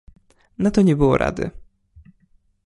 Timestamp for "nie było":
0.81-1.17